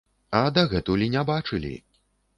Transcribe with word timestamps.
А 0.39 0.39
дагэтуль 0.55 1.05
і 1.09 1.13
не 1.17 1.23
бачылі! 1.31 1.75